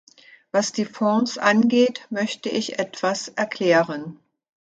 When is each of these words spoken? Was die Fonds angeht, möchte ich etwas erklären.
Was 0.51 0.71
die 0.71 0.85
Fonds 0.85 1.37
angeht, 1.37 2.07
möchte 2.09 2.49
ich 2.49 2.79
etwas 2.79 3.27
erklären. 3.27 4.19